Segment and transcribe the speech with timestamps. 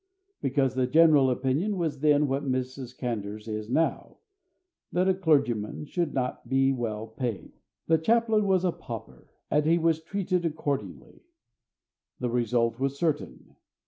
[0.41, 2.97] Because the general opinion was then what Mrs.
[2.97, 4.17] Candour's is now
[4.91, 7.51] that a clergyman should not be well paid.
[7.85, 11.21] The chaplain was a pauper, and he was treated accordingly.
[12.19, 13.57] The result was certain.